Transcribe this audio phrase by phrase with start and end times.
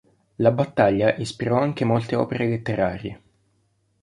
[0.37, 3.21] La battaglia ispirò anche molte opere letterarie.